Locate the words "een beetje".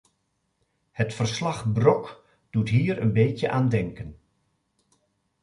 3.01-3.49